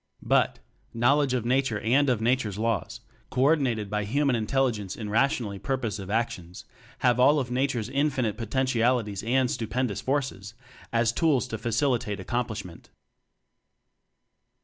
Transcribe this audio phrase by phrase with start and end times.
[0.23, 0.57] But,
[0.95, 5.59] knowledge of Nature and of Nature's Laws co ordinated by Hu man Intelligence in rationally
[5.59, 6.65] purpos ive actions,
[7.05, 10.55] have all of Nature's in finite potentialities and stupendous forces
[10.91, 12.85] as tools to facilitate accom plishment.